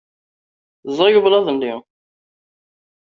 Ẓẓay 0.91 1.13
ublaḍ-nni. 1.19 1.73